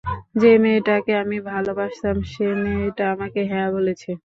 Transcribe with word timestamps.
যে 0.35 0.51
মেয়েটাকে 0.63 1.13
আমি 1.23 1.37
ভালোবাসতাম 1.49 2.17
সে 2.31 2.47
আমাকে 3.11 3.41
হ্যাঁ 3.51 3.69
বলেছে। 3.75 4.11